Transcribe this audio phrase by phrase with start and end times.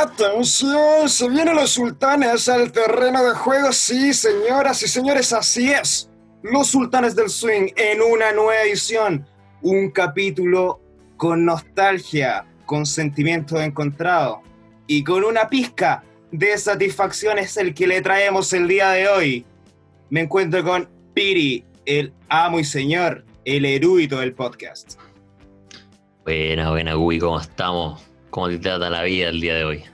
[0.00, 3.72] Atención, se vienen los sultanes al terreno de juego.
[3.72, 6.08] Sí, señoras y señores, así es.
[6.44, 9.26] Los sultanes del swing en una nueva edición.
[9.60, 10.80] Un capítulo
[11.16, 14.40] con nostalgia, con sentimiento encontrado
[14.86, 19.46] y con una pizca de satisfacción es el que le traemos el día de hoy.
[20.10, 24.92] Me encuentro con Piri, el amo y señor, el erudito del podcast.
[26.24, 28.00] Buena, buena, Gui, ¿cómo estamos?
[28.30, 29.84] ¿Cómo te trata la vida el día de hoy?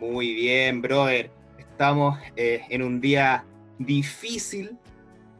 [0.00, 1.30] Muy bien, brother.
[1.58, 3.44] Estamos eh, en un día
[3.78, 4.76] difícil.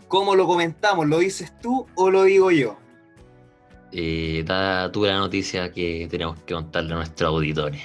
[0.09, 1.07] ¿Cómo lo comentamos?
[1.07, 2.77] ¿Lo dices tú o lo digo yo?
[3.93, 7.83] Eh, da tú la noticia que tenemos que contarle a nuestros auditores.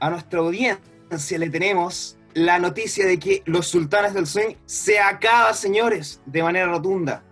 [0.00, 5.52] A nuestra audiencia le tenemos la noticia de que los sultanes del swing se acaba,
[5.52, 7.22] señores, de manera rotunda.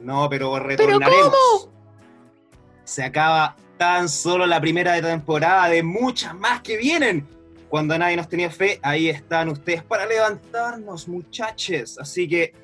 [0.00, 1.68] No, pero retornaremos.
[2.84, 7.26] Se acaba tan solo la primera de temporada de muchas más que vienen.
[7.68, 11.98] Cuando nadie nos tenía fe, ahí están ustedes para levantarnos, muchachos.
[11.98, 12.54] Así que,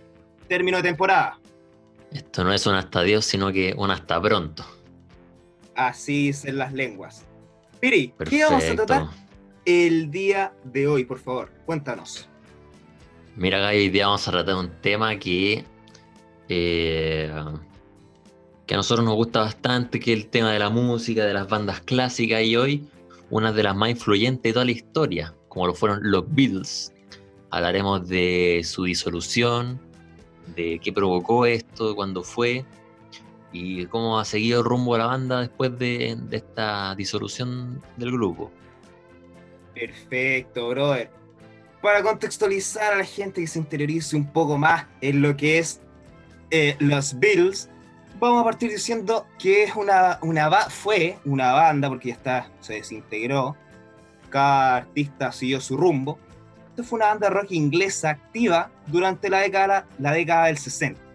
[0.46, 1.40] término de temporada.
[2.12, 4.64] Esto no es un hasta Dios, sino que un hasta pronto.
[5.74, 7.24] Así dicen las lenguas.
[7.80, 9.08] Piri, ¿qué vamos a tratar
[9.64, 11.50] el día de hoy, por favor?
[11.66, 12.28] Cuéntanos.
[13.34, 15.64] Mira, Gaby, hoy día vamos a tratar un tema que
[16.48, 17.28] eh,
[18.68, 21.80] que a nosotros nos gusta bastante, que el tema de la música, de las bandas
[21.80, 22.86] clásicas, y hoy
[23.30, 26.92] una de las más influyentes de toda la historia, como lo fueron los Beatles.
[27.48, 29.80] Hablaremos de su disolución,
[30.54, 32.66] de qué provocó esto, cuándo fue,
[33.52, 38.52] y cómo ha seguido rumbo de la banda después de, esta disolución del grupo.
[39.74, 41.10] Perfecto, brother.
[41.80, 45.80] Para contextualizar a la gente que se interiorice un poco más en lo que es
[46.50, 47.70] eh, los Beatles,
[48.18, 52.74] vamos a partir diciendo que es una, una fue una banda, porque ya está, se
[52.74, 53.56] desintegró,
[54.30, 56.18] cada artista siguió su rumbo.
[56.70, 61.08] Esto fue una banda rock inglesa activa durante la década, la década del 60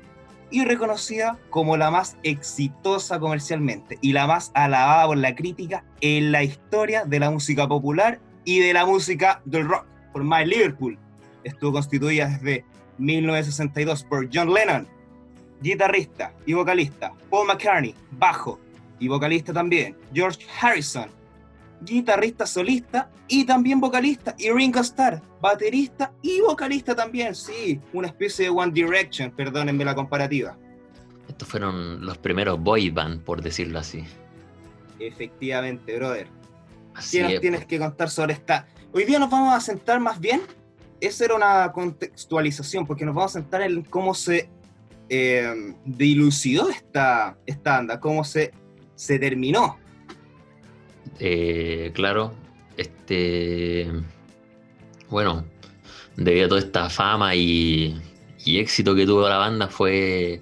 [0.52, 6.32] y reconocida como la más exitosa comercialmente y la más alabada por la crítica en
[6.32, 11.00] la historia de la música popular y de la música del rock por My Liverpool.
[11.44, 12.66] Estuvo constituida desde
[13.00, 14.88] 1962 por John Lennon,
[15.64, 18.60] guitarrista y vocalista, Paul McCartney, bajo
[19.00, 21.10] y vocalista también, George Harrison,
[21.82, 28.46] guitarrista solista y también vocalista, y Ringo Starr, baterista y vocalista también, sí, una especie
[28.46, 30.58] de One Direction, perdónenme la comparativa.
[31.30, 34.04] Estos fueron los primeros boy band, por decirlo así.
[35.00, 36.28] Efectivamente, brother.
[36.94, 37.68] Así ¿Qué nos tienes pues.
[37.70, 38.68] que contar sobre esta?
[38.92, 40.42] Hoy día nos vamos a sentar más bien,
[41.00, 44.50] esa era una contextualización, porque nos vamos a sentar en cómo se
[45.16, 48.00] eh, dilucidó esta, esta anda?
[48.00, 48.52] ¿Cómo se,
[48.96, 49.78] se terminó?
[51.20, 52.34] Eh, claro,
[52.78, 53.88] este.
[55.10, 55.46] Bueno,
[56.16, 58.02] debido a toda esta fama y,
[58.46, 60.42] éxito que tuvo la banda, fue.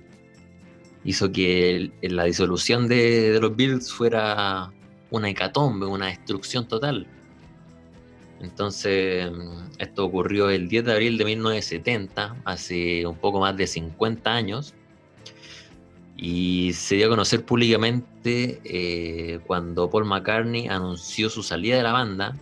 [1.04, 4.72] hizo que la disolución de, los Beatles fuera
[5.10, 7.08] una hecatombe, una destrucción total.
[8.42, 9.30] Entonces,
[9.78, 14.74] esto ocurrió el 10 de abril de 1970, hace un poco más de 50 años,
[16.18, 21.94] y se dio a conocer públicamente eh, cuando Paul McCartney anunció su salida de la
[21.94, 22.36] banda.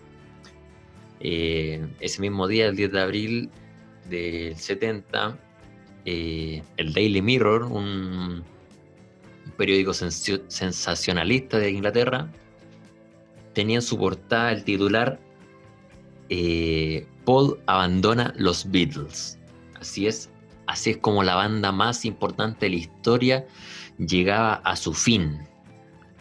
[1.20, 3.50] Eh, ese mismo día, el 10 de abril
[4.08, 5.38] del 70,
[6.04, 8.42] eh, el Daily Mirror, un
[9.56, 12.28] periódico sensacionalista de Inglaterra,
[13.52, 15.18] tenía en su portada el titular
[16.30, 19.38] eh, Paul abandona los Beatles.
[19.80, 20.30] Así es,
[20.66, 23.46] así es como la banda más importante de la historia
[23.98, 25.38] llegaba a su fin.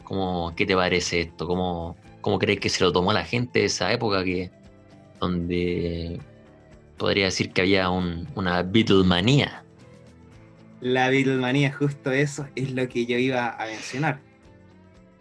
[0.03, 1.47] ¿Cómo, ¿Qué te parece esto?
[1.47, 4.51] ¿Cómo, ¿Cómo crees que se lo tomó la gente de esa época que,
[5.19, 6.19] donde
[6.97, 9.63] podría decir que había una Beatlemanía?
[10.81, 14.21] La Beatlemanía, justo eso es lo que yo iba a mencionar.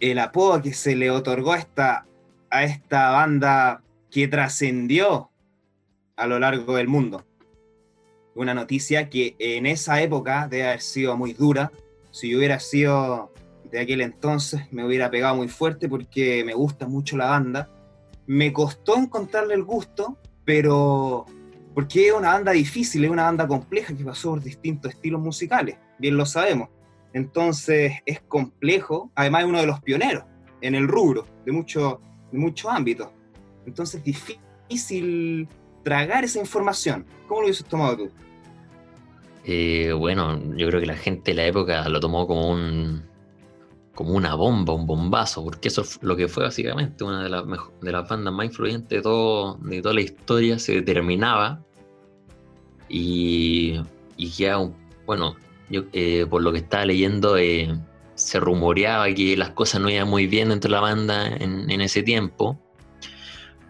[0.01, 2.07] El apodo que se le otorgó a esta,
[2.51, 5.31] a esta banda que trascendió
[6.17, 7.25] a lo largo del mundo.
[8.35, 11.73] Una noticia que en esa época debe haber sido muy dura.
[12.11, 13.33] Si yo hubiera sido
[13.71, 17.71] de aquel entonces, me hubiera pegado muy fuerte porque me gusta mucho la banda.
[18.27, 21.27] Me costó encontrarle el gusto, pero
[21.79, 25.77] porque es una banda difícil, es una banda compleja que pasó por distintos estilos musicales,
[25.99, 26.71] bien lo sabemos.
[27.13, 30.25] Entonces es complejo, además es uno de los pioneros
[30.61, 32.01] en el rubro de, mucho,
[32.33, 33.11] de muchos ámbitos.
[33.69, 35.49] Entonces, difícil
[35.85, 37.07] tragar esa información.
[37.27, 38.11] ¿Cómo lo hubieses tomado tú?
[39.45, 43.07] Eh, bueno, yo creo que la gente de la época lo tomó como un
[43.95, 47.45] como una bomba, un bombazo, porque eso es lo que fue básicamente una de las,
[47.81, 51.65] de las bandas más influyentes de, todo, de toda la historia, se determinaba
[52.89, 53.81] y,
[54.17, 54.59] y ya,
[55.05, 55.35] bueno,
[55.69, 57.77] yo eh, por lo que estaba leyendo, eh,
[58.15, 62.03] se rumoreaba que las cosas no iban muy bien dentro de la banda en, ese
[62.05, 62.57] tiempo,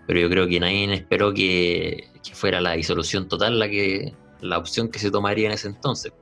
[0.09, 4.89] pero yo creo que nadie esperó que, fuera la disolución total la, que, la opción
[4.89, 6.15] que se tomaría en ese entonces.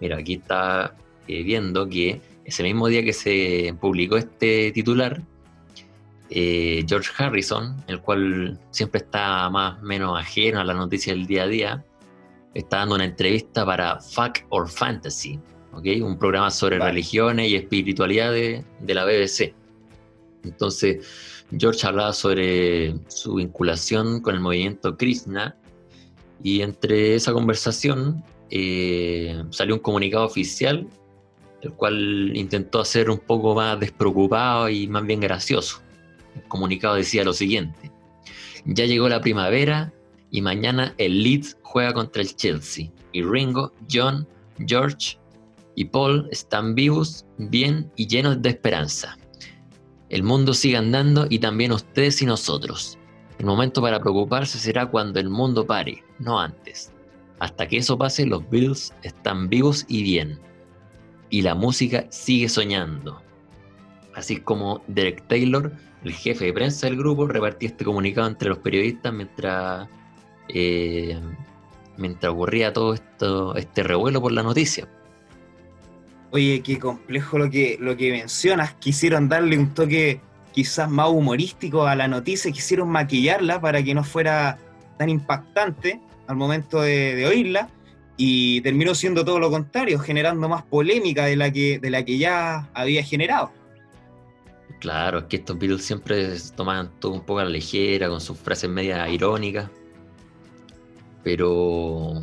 [0.00, 0.94] Mira, aquí está
[1.26, 5.20] eh, viendo que ese mismo día que se publicó este titular,
[6.30, 11.26] eh, George Harrison, el cual siempre está más o menos ajeno a las noticias del
[11.26, 11.84] día a día,
[12.54, 15.40] está dando una entrevista para Fuck or Fantasy,
[16.00, 19.52] un programa sobre religiones y espiritualidad de, la BBC.
[20.44, 25.56] Entonces, George hablaba sobre su vinculación con el movimiento Krishna
[26.42, 30.86] y entre esa conversación eh, salió un comunicado oficial,
[31.62, 35.80] el cual intentó hacer un poco más despreocupado y más bien gracioso.
[36.34, 37.90] El comunicado decía lo siguiente,
[38.64, 39.92] ya llegó la primavera
[40.30, 44.26] y mañana el Leeds juega contra el Chelsea y Ringo, John,
[44.66, 45.18] George
[45.76, 49.16] y Paul están vivos, bien y llenos de esperanza.
[50.14, 52.96] El mundo sigue andando y también ustedes y nosotros.
[53.40, 56.92] El momento para preocuparse será cuando el mundo pare, no antes.
[57.40, 60.38] Hasta que eso pase, los Bills están vivos y bien.
[61.30, 63.20] Y la música sigue soñando.
[64.14, 65.72] Así como Derek Taylor,
[66.04, 69.88] el jefe de prensa del grupo, repartía este comunicado entre los periodistas mientras,
[70.46, 71.18] eh,
[71.96, 74.86] mientras ocurría todo esto, este revuelo por la noticia.
[76.34, 78.74] Oye, qué complejo lo que, lo que mencionas.
[78.74, 80.20] Quisieron darle un toque
[80.50, 84.58] quizás más humorístico a la noticia, quisieron maquillarla para que no fuera
[84.98, 87.68] tan impactante al momento de, oírla
[88.16, 92.18] y terminó siendo todo lo contrario, generando más polémica de la que, de la que
[92.18, 93.52] ya había generado.
[94.80, 98.36] Claro, es que estos Beatles siempre tomaban todo un poco a la ligera, con sus
[98.36, 99.70] frases media irónicas.
[101.22, 102.20] Pero,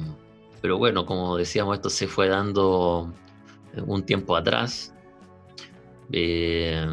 [0.62, 3.13] pero bueno, como decíamos, esto se fue dando
[3.86, 4.94] un tiempo atrás.
[6.12, 6.86] Eh,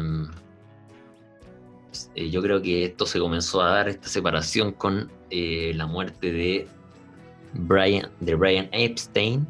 [2.15, 6.31] eh, yo creo que esto se comenzó a dar, esta separación con eh, la muerte
[6.31, 6.67] de
[7.53, 9.47] Brian, de Brian Epstein,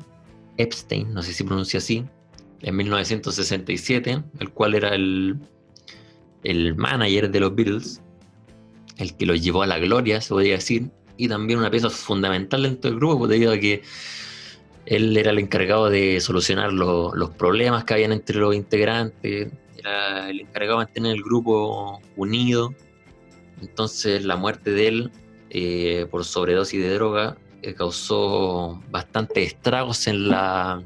[0.58, 2.06] Epstein, no sé si pronuncia así,
[2.62, 5.38] en 1967, el cual era el,
[6.44, 8.02] el manager de los Beatles,
[8.98, 12.64] el que los llevó a la gloria, se podría decir, y también una pieza fundamental
[12.64, 13.82] dentro del grupo, debido a que
[14.86, 20.42] él era el encargado de solucionar los problemas que habían entre los integrantes, era el
[20.42, 22.74] encargado de mantener el grupo unido.
[23.62, 25.12] Entonces la muerte de él
[25.50, 30.82] eh, por sobredosis de droga eh, causó bastantes estragos en la,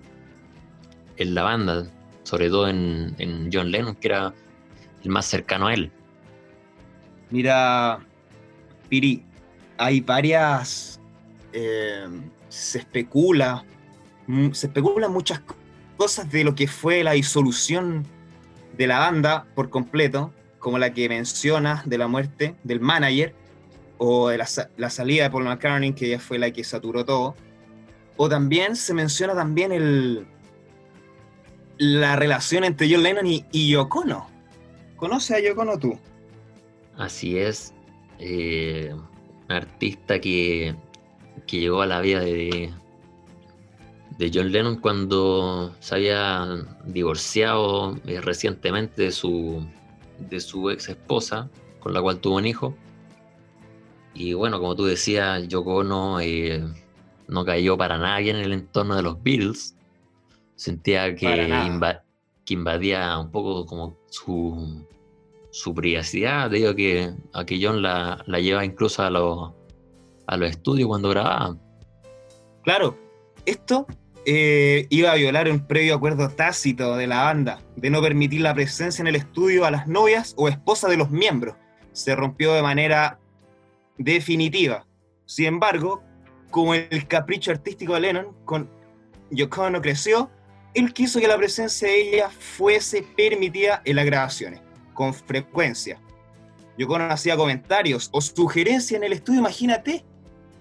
[1.18, 1.86] en la banda,
[2.24, 4.34] sobre todo en, John Lennon, que era
[5.04, 5.92] el más cercano a él.
[7.30, 8.00] Mira,
[8.90, 9.24] Piri,
[9.78, 11.00] hay varias,
[11.52, 12.08] eh,
[12.50, 13.66] se especula
[14.54, 15.42] se especulan muchas
[15.98, 18.06] cosas de lo que fue la disolución
[18.78, 23.36] de la banda por completo, como la que mencionas de la muerte del manager,
[23.98, 27.36] o de la, salida de Paul McCartney, que ya fue la que saturó todo.
[28.18, 30.26] O también se menciona también el,
[31.78, 34.28] la relación entre John Lennon y, y Yoko Ono.
[34.98, 35.98] ¿Conoces a Yoko Ono tú?
[36.98, 37.74] Así es.
[38.20, 38.94] Eh,
[39.48, 40.76] artista que,
[41.48, 42.74] que llegó a la vida de,
[44.18, 46.46] de John Lennon cuando se había
[46.86, 49.66] divorciado eh, recientemente de su,
[50.20, 52.76] de su ex esposa, con la cual tuvo un hijo.
[54.14, 56.64] Y bueno, como tú decías, Yoko Ono eh,
[57.28, 59.76] no cayó para nadie en el entorno de los Beatles.
[60.56, 61.72] Sentía que,
[62.46, 64.86] que invadía un poco como su,
[65.50, 69.52] su privacidad, digo que a que John la, la lleva incluso a los,
[70.28, 71.58] a los estudios cuando grababa.
[72.64, 72.98] Claro,
[73.46, 73.88] esto
[74.26, 78.54] eh, iba a violar un previo acuerdo tácito de la banda de no permitir la
[78.54, 81.56] presencia en el estudio a las novias o esposas de los miembros.
[81.92, 83.20] Se rompió de manera
[83.98, 84.86] definitiva.
[85.26, 86.04] Sin embargo,
[86.52, 88.70] como el capricho artístico de Lennon con
[89.32, 90.30] Yoko Ono creció,
[90.74, 94.62] él quiso que la presencia de ella fuese permitida en las grabaciones,
[94.94, 96.00] con frecuencia.
[96.78, 100.06] Yoko Ono hacía comentarios o sugerencias en el estudio, imagínate,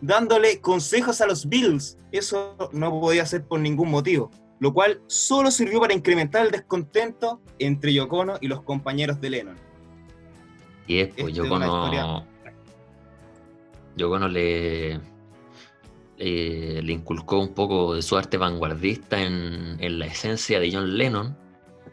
[0.02, 1.96] dándole consejos a los Bills.
[2.10, 4.30] Eso no podía ser por ningún motivo,
[4.60, 9.56] lo cual solo sirvió para incrementar el descontento entre Yocono y los compañeros de Lennon.
[10.86, 12.26] Y es, pues Yocono,
[13.96, 15.00] Yocono le,
[16.18, 21.36] le inculcó un poco de su arte vanguardista en, en la esencia de John Lennon,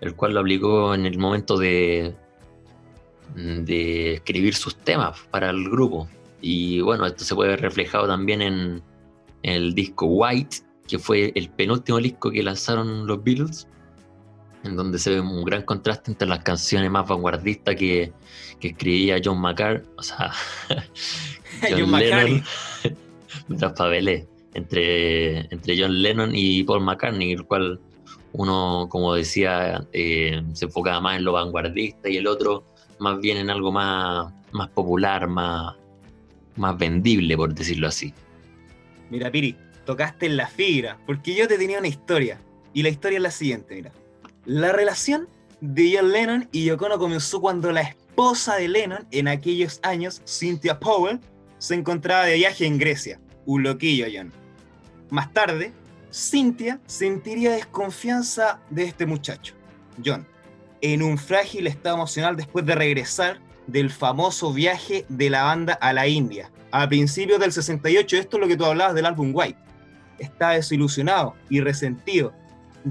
[0.01, 2.15] el cual lo aplicó en el momento de,
[3.35, 6.07] de escribir sus temas para el grupo.
[6.41, 8.83] Y bueno, esto se puede ver reflejado también en,
[9.43, 13.67] el disco White, que fue el penúltimo disco que lanzaron los Beatles,
[14.63, 18.11] en donde se ve un gran contraste entre las canciones más vanguardistas que,
[18.59, 20.31] que escribía John McCartney, o sea,
[21.69, 22.43] John, Lennon,
[24.53, 27.79] entre, entre John Lennon y Paul McCartney, el cual
[28.33, 32.65] uno, como decía, eh, se enfocaba más en lo vanguardista y el otro
[32.99, 35.75] más bien en algo más, más popular, más,
[36.59, 38.13] más vendible, por decirlo así.
[39.09, 42.39] Mira, Piri, tocaste en la fibra, porque yo te tenía una historia.
[42.73, 43.91] Y la historia es la siguiente, mira.
[44.45, 45.27] La relación
[45.61, 50.21] de John Lennon y Yoko Ono comenzó cuando la esposa de Lennon en aquellos años,
[50.25, 51.19] Cynthia Powell,
[51.57, 53.19] se encontraba de viaje en Grecia.
[53.45, 54.31] Un loquillo, John.
[55.09, 55.73] Más tarde,
[56.11, 59.53] Cynthia sentiría desconfianza de este muchacho,
[60.03, 60.27] John,
[60.81, 63.39] en un frágil estado emocional después de regresar
[63.71, 66.51] del famoso viaje de la banda a la India.
[66.71, 69.57] A principios del 68, esto es lo que tú hablabas del álbum White.
[70.17, 72.33] Está desilusionado y resentido,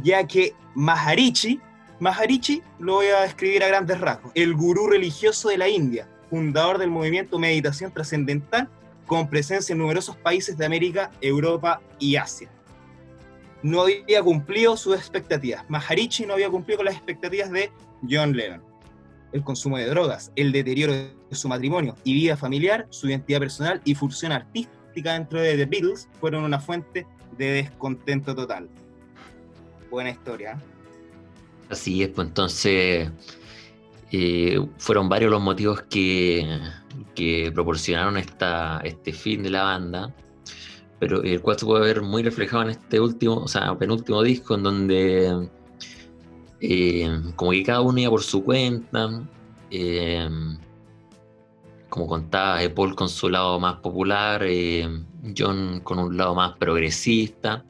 [0.03, 1.61] ya que Maharishi,
[2.01, 6.79] Maharishi lo voy a describir a grandes rasgos, el gurú religioso de la India, fundador
[6.79, 8.69] del movimiento Meditación Trascendental,
[9.07, 12.51] con presencia en numerosos países de América, Europa y Asia.
[13.63, 15.65] No había cumplido sus expectativas.
[15.69, 17.73] Maharishi no había cumplido con las expectativas de
[18.09, 18.68] John Lennon
[19.33, 23.81] el consumo de drogas, el deterioro de su matrimonio y vida familiar, su identidad personal
[23.85, 27.07] y función artística dentro de The Beatles fueron una fuente
[27.37, 28.69] de descontento total.
[29.91, 30.53] Buena historia.
[30.53, 30.79] ¿eh?
[31.71, 33.11] Así es, pues entonces
[34.11, 36.59] eh, fueron varios los motivos que,
[37.15, 40.15] que proporcionaron esta, este fin de la banda,
[40.99, 44.55] pero el cual se puede ver muy reflejado en este último, o sea, penúltimo disco,
[44.55, 45.49] en donde
[46.61, 49.23] eh, como que cada uno iba por su cuenta.
[49.71, 50.29] Eh,
[51.89, 54.45] como contaba, eh, Paul con su lado más popular,
[55.37, 57.65] John con un lado más progresista.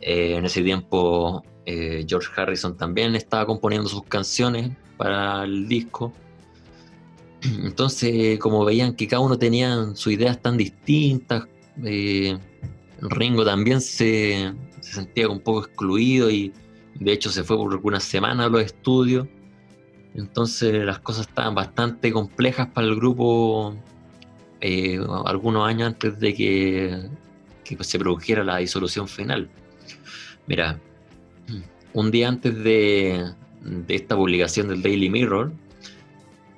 [0.00, 6.12] en ese tiempo, George Harrison también estaba componiendo sus canciones para el disco.
[7.42, 11.44] Entonces, como veían que cada uno tenía sus ideas tan distintas,
[13.00, 16.52] Ringo también se, se, sentía un poco excluido y
[16.98, 19.26] de hecho, se fue por algunas semanas a los estudios.
[20.14, 23.76] Entonces las cosas estaban bastante complejas para el grupo
[24.60, 27.08] eh, algunos años antes de que,
[27.80, 29.50] se produjera la disolución final.
[30.46, 30.80] Mira,
[31.92, 33.30] un día antes de,
[33.88, 35.52] esta publicación del Daily Mirror,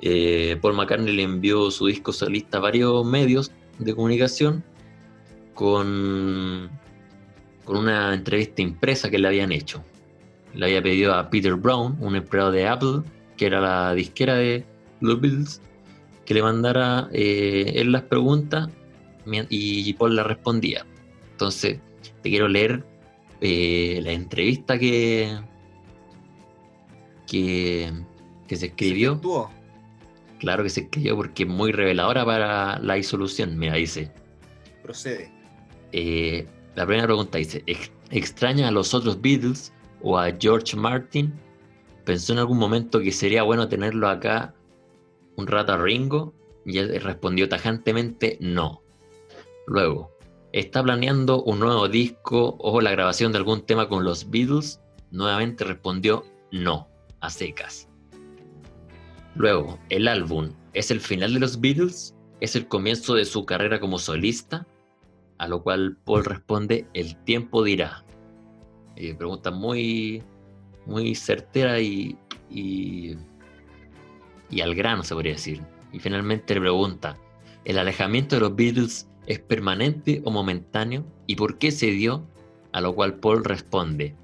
[0.02, 4.62] eh, Paul McCartney le envió su disco solista a varios medios de comunicación
[5.54, 6.70] con
[7.66, 9.82] una entrevista impresa que le habían hecho
[10.54, 13.02] le había pedido a Peter Brown, un empleado de Apple,
[13.36, 14.64] que era la disquera de
[15.00, 15.60] los Beatles,
[16.24, 18.68] que le mandara eh, él las preguntas
[19.50, 20.86] y Paul la respondía.
[21.32, 21.78] Entonces,
[22.22, 22.84] te quiero leer
[23.40, 25.38] eh, la entrevista que,
[27.26, 27.92] que,
[28.48, 29.20] se escribió.
[30.40, 33.58] claro que se escribió porque es muy reveladora para la disolución.
[33.58, 34.10] Mira, dice.
[34.82, 35.30] Procede.
[35.92, 37.62] Eh, la primera pregunta dice:
[38.10, 41.32] ¿Extraña a los otros Beatles o a George Martin,
[42.04, 44.54] pensó en algún momento que sería bueno tenerlo acá
[45.36, 48.82] un rato a Ringo y él respondió tajantemente no.
[49.66, 50.10] Luego,
[50.52, 54.80] ¿está planeando un nuevo disco o la grabación de algún tema con los Beatles?
[55.10, 56.88] Nuevamente respondió no,
[57.20, 57.88] a secas.
[59.34, 62.14] Luego, ¿el álbum es el final de los Beatles?
[62.40, 64.66] ¿Es el comienzo de su carrera como solista?
[65.38, 68.04] A lo cual Paul responde, el tiempo dirá.
[69.00, 70.24] Eh, pregunta muy,
[70.84, 72.16] muy certera y,
[72.50, 73.16] y,
[74.60, 75.62] al grano, se podría decir.
[75.92, 77.16] Y finalmente le pregunta,
[77.64, 81.04] ¿el alejamiento de los Beatles es permanente o momentáneo?
[81.28, 82.26] ¿Y por qué se dio?
[82.72, 84.16] A lo cual Paul responde,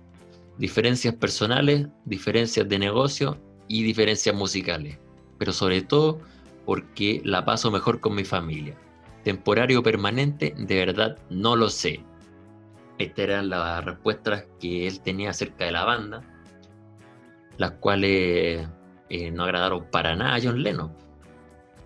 [0.58, 3.38] diferencias personales, diferencias de negocio
[3.68, 4.98] y diferencias musicales,
[5.38, 6.20] pero sobre todo
[6.66, 8.76] porque la paso mejor con mi familia.
[9.22, 12.00] Temporario o permanente, de verdad no lo sé.
[12.98, 16.22] Estas eran las respuestas que él tenía acerca de la banda,
[17.56, 18.68] las cuales
[19.08, 20.92] eh, no agradaron para nada a John Lennon.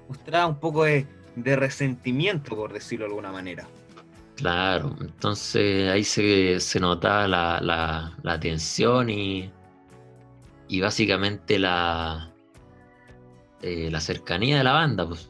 [0.08, 3.66] Mostraba un poco de, resentimiento, por decirlo de alguna manera.
[4.36, 9.50] Claro, entonces ahí se, notaba la, tensión y,
[10.68, 12.32] y básicamente la,
[13.62, 15.08] eh, la cercanía de la banda.
[15.08, 15.28] Pues,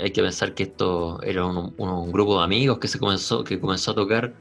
[0.00, 3.60] hay que pensar que esto era un, un, grupo de amigos que se comenzó, que
[3.60, 4.34] comenzó a tocar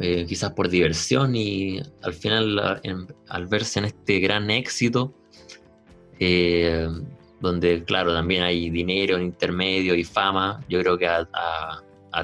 [0.00, 2.80] eh, quizás por diversión y al final
[3.28, 5.12] al verse en este gran éxito,
[6.18, 6.88] eh,
[7.40, 11.26] donde claro, también hay dinero en intermedio y fama, yo creo que a,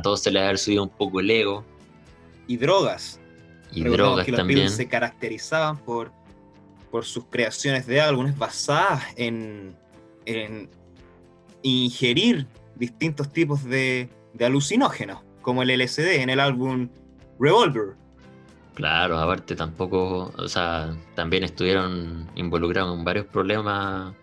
[0.02, 1.64] todos se les ha subido un poco el ego.
[2.46, 3.20] Y drogas.
[3.70, 4.70] Y drogas que también.
[4.70, 6.10] se caracterizaban por,
[6.90, 9.76] por sus creaciones de álbumes basadas en,
[10.24, 10.70] en
[11.62, 12.46] ingerir
[12.76, 16.88] distintos tipos de, de alucinógenos, como el LSD en el álbum
[17.38, 17.96] Revolver.
[18.78, 24.14] Claro, aparte tampoco, o sea, también estuvieron involucrados en varios problemas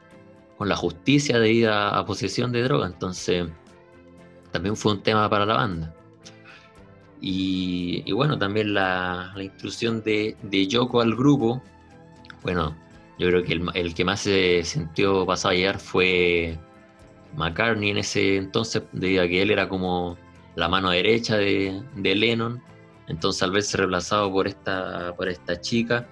[0.58, 3.48] con la justicia debido a, posesión de droga, entonces
[4.54, 5.94] también fue un tema para la banda.
[7.20, 11.62] Y, bueno, también la, la de, de, Yoko al grupo,
[12.44, 12.78] bueno,
[13.20, 16.58] yo creo que el, el que más se sintió pasado a llegar fue
[17.36, 20.18] McCartney en ese entonces, debido a que él era como
[20.56, 22.62] la mano derecha de, de Lennon
[23.08, 26.08] entonces, al verse reemplazado por esta, por esta chica,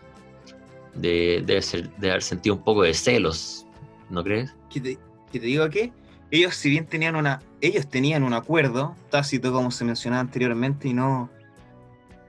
[0.96, 3.66] de, debe, ser, haber sentido un poco de celos,
[4.10, 4.56] ¿no crees?
[4.70, 4.98] ¿Qué te,
[5.32, 5.92] te digo que
[6.30, 10.94] ellos, si bien tenían una, ellos tenían un acuerdo tácito, como se mencionaba anteriormente, y
[10.94, 11.30] no.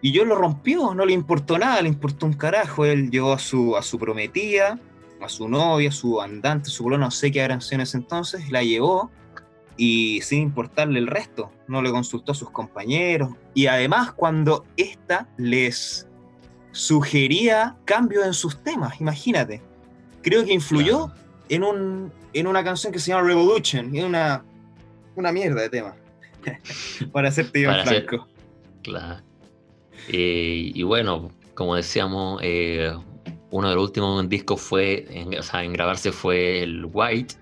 [0.02, 2.84] Y yo lo rompió, no le importó nada, le importó un carajo.
[2.84, 4.78] Él llevó a su, a su prometida,
[5.22, 8.50] a su novia, a su andante, su boludo, no sé qué eran en ese entonces,
[8.50, 9.10] la llevó
[9.76, 13.30] y sin importarle el resto, no le consultó a sus compañeros.
[13.54, 16.08] Y además cuando ésta les
[16.72, 19.62] sugería cambios en sus temas, imagínate.
[20.22, 21.10] Creo que influyó
[21.48, 24.44] en, un, en una canción que se llama Revolution, y una,
[25.14, 25.94] una mierda de tema.
[27.12, 28.28] Para hacerte yo franco.
[28.82, 29.22] Claro.
[30.08, 32.92] Eh, y bueno, como decíamos, eh,
[33.50, 35.06] uno de los últimos discos fue,
[35.38, 37.36] o sea, en grabarse fue el White,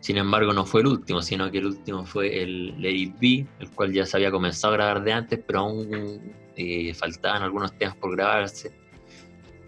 [0.00, 3.70] sin embargo, no fue el último, sino que el último fue el It Be, el
[3.70, 7.96] cual ya se había comenzado a grabar de antes, pero aún eh, faltaban algunos temas
[7.96, 8.72] por grabarse.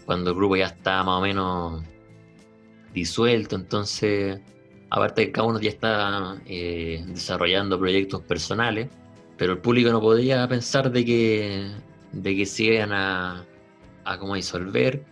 [0.07, 1.85] Cuando el grupo ya estaba más o menos
[2.95, 4.41] disuelto, entonces,
[4.89, 8.89] aparte que cada uno ya está eh, desarrollando proyectos personales,
[9.37, 11.71] pero el público no podía pensar de que,
[12.13, 13.45] de que se iban a,
[14.05, 15.05] a como disolver.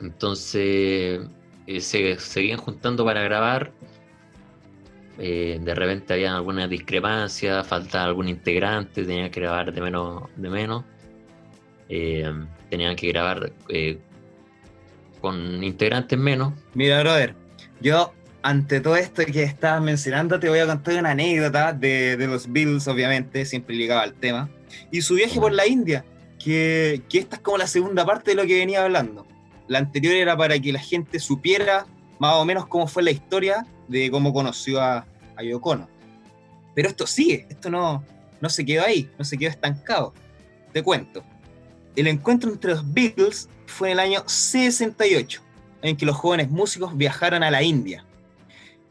[0.00, 1.28] Entonces,
[1.66, 3.72] eh, se seguían juntando para grabar
[5.22, 10.48] eh, de repente había alguna discrepancia, faltaba algún integrante, tenía que grabar de menos, de
[10.48, 10.84] menos.
[11.90, 12.32] Eh,
[12.70, 13.98] tenían que grabar eh,
[15.20, 16.54] con integrantes menos.
[16.72, 17.34] Mira, brother,
[17.82, 22.50] yo ante todo esto que estabas mencionando, te voy a contar una anécdota de, los
[22.50, 24.48] Bills, obviamente, siempre ligaba al tema,
[24.90, 26.02] y su viaje por la India,
[26.42, 29.26] que, que esta es como la segunda parte de lo que venía hablando.
[29.68, 31.84] La anterior era para que la gente supiera
[32.18, 35.06] más o menos cómo fue la historia de cómo conoció a,
[35.40, 35.88] a Yoko
[36.74, 38.04] Pero esto sigue, esto no,
[38.40, 40.14] no se quedó ahí, no se quedó estancado.
[40.72, 41.24] Te cuento.
[41.96, 45.42] El encuentro entre los Beatles fue en el año 68,
[45.82, 48.04] en que los jóvenes músicos viajaron a la India.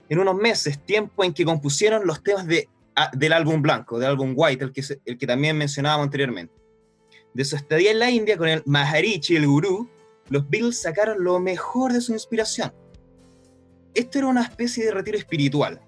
[0.10, 2.68] En unos meses, tiempo en que compusieron los temas de,
[3.14, 6.54] del álbum blanco, del álbum White, el que, el que también mencionábamos anteriormente.
[7.34, 9.88] De su estadía en la India con el Maharishi el Gurú,
[10.30, 12.74] los Beatles sacaron lo mejor de su inspiración
[13.94, 15.82] esto era una especie de retiro espiritual,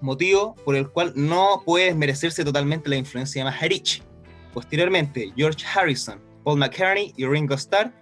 [0.00, 4.02] motivo por el cual no puede merecerse totalmente la influencia de Maharishi.
[4.52, 7.92] Posteriormente, George Harrison, Paul McCartney y Ringo Starr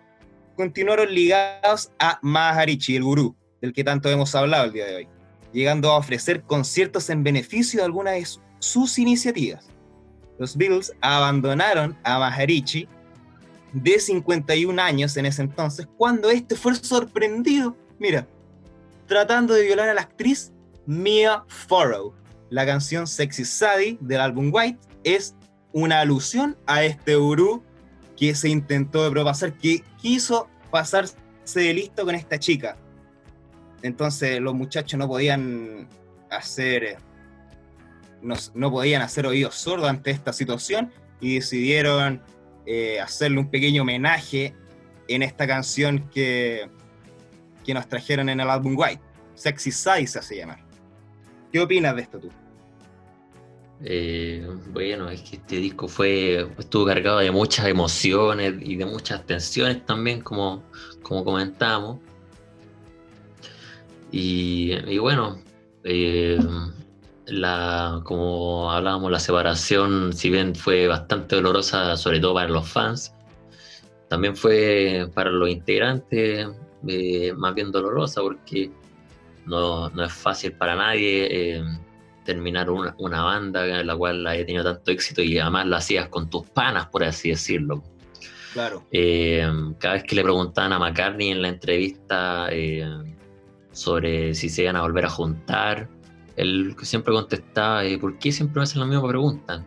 [0.56, 5.08] continuaron ligados a Maharishi, el gurú, del que tanto hemos hablado el día de hoy,
[5.52, 8.26] llegando a ofrecer conciertos en beneficio de algunas de
[8.58, 9.66] sus iniciativas.
[10.38, 12.88] Los Beatles abandonaron a Maharishi
[13.72, 18.28] de 51 años en ese entonces, cuando este fue sorprendido, mira,
[19.06, 20.52] tratando de violar a la actriz
[20.86, 22.14] Mia Farrow.
[22.50, 25.34] La canción Sexy Sadie del álbum White es
[25.72, 27.62] una alusión a este gurú
[28.16, 31.16] que se intentó de propasar, que quiso pasarse
[31.54, 32.76] de listo con esta chica.
[33.82, 35.88] Entonces los muchachos no podían
[36.30, 36.98] hacer
[38.22, 42.22] no, no podían hacer oídos sordos ante esta situación y decidieron
[42.66, 44.54] eh, hacerle un pequeño homenaje
[45.08, 46.70] en esta canción que,
[47.64, 49.02] que nos trajeron en el álbum White.
[49.34, 50.63] Sexy Size se hace llamar.
[51.54, 52.28] ¿Qué opinas de esto tú?
[53.84, 59.24] Eh, bueno, es que este disco fue estuvo cargado de muchas emociones y de muchas
[59.24, 60.64] tensiones también, como,
[61.04, 62.00] como comentamos.
[64.10, 65.38] Y, bueno,
[65.84, 66.40] eh,
[67.26, 73.14] la, como hablábamos, la separación, si bien fue bastante dolorosa, sobre todo para los fans,
[74.08, 76.48] también fue para los integrantes
[76.88, 78.72] eh, más bien dolorosa porque
[79.46, 81.64] no, es fácil para nadie eh,
[82.24, 86.08] terminar una, una, banda en la cual haya tenido tanto éxito y además la hacías
[86.08, 87.82] con tus panas, por así decirlo.
[88.52, 88.84] Claro.
[88.92, 89.46] Eh,
[89.78, 92.86] cada vez que le preguntaban a McCartney en la entrevista eh,
[93.72, 95.88] sobre si se iban a volver a juntar,
[96.36, 99.64] él siempre contestaba, ¿por qué siempre me hacen la misma pregunta?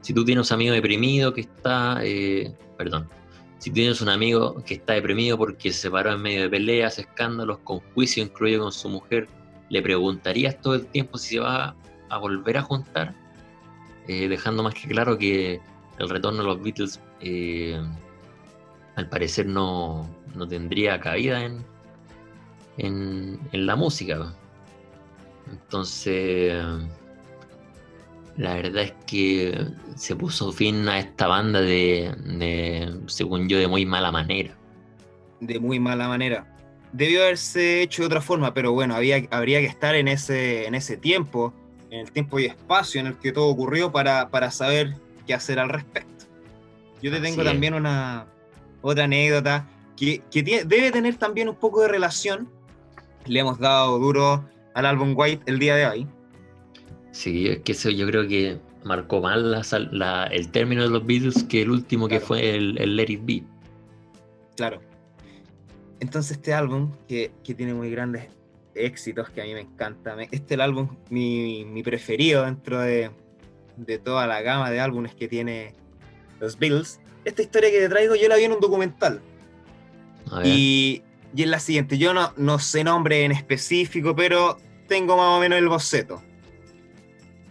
[0.00, 2.00] si tú tienes un amigo deprimido que está,
[2.76, 3.08] perdón,
[3.62, 7.58] si tienes un amigo que está deprimido porque se separó en medio de peleas, escándalos,
[7.58, 9.28] con juicio incluido con su mujer,
[9.68, 11.76] ¿le preguntarías todo el tiempo si se va
[12.08, 13.14] a volver a juntar?
[14.08, 15.60] Eh, dejando más que claro que
[16.00, 17.80] el retorno de los Beatles eh,
[18.96, 20.10] al parecer no,
[20.48, 21.64] tendría cabida en,
[22.78, 24.34] en, en la música.
[25.48, 26.52] Entonces
[28.36, 33.84] la verdad es que se puso fin a esta banda de, según yo, de muy
[33.84, 34.56] mala manera.
[35.40, 36.46] De muy mala manera.
[36.92, 40.74] Debió haberse hecho de otra forma, pero bueno, había, habría que estar en ese, en
[40.74, 41.52] ese tiempo,
[41.90, 44.94] en el tiempo y espacio en el que todo ocurrió para, para saber
[45.26, 46.26] qué hacer al respecto.
[47.02, 48.26] Yo te tengo también una
[48.80, 49.66] otra anécdota
[49.96, 52.48] que, que debe tener también un poco de relación.
[53.26, 56.08] Le hemos dado duro al álbum White el día de hoy
[57.12, 59.38] Sí, es que eso yo creo que marcó más
[59.92, 63.20] la, el término de los Beatles que el último que fue el, el, Let It
[63.24, 63.42] Be.
[64.56, 64.80] Claro.
[66.00, 68.28] Entonces este álbum, que, tiene muy grandes
[68.74, 73.10] éxitos, que a mí me encanta, este es el álbum mi, mi preferido dentro de,
[73.76, 75.74] de, toda la gama de álbumes que tiene
[76.40, 76.98] los Beatles.
[77.24, 79.20] Esta historia que te traigo yo la vi en un documental.
[80.44, 81.02] Y,
[81.36, 84.56] y es la siguiente, yo no, no sé nombre en específico, pero
[84.88, 86.22] tengo más o menos el boceto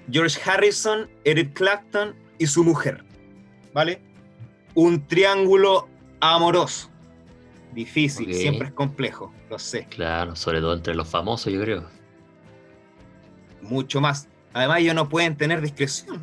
[0.09, 3.03] George Harrison, Eric Clapton y su mujer.
[3.73, 4.01] ¿Vale?
[4.73, 5.87] Un triángulo
[6.19, 6.89] amoroso.
[7.73, 9.87] Difícil, siempre es complejo, lo sé.
[9.89, 11.85] Claro, sobre todo entre los famosos, yo creo.
[13.61, 14.27] Mucho más.
[14.53, 16.21] Además, ellos no pueden tener discreción.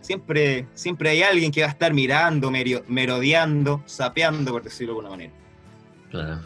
[0.00, 2.50] Siempre, siempre hay alguien que va a estar mirando,
[2.88, 5.32] merodeando, sapeando, por decirlo de alguna manera.
[6.10, 6.40] Claro.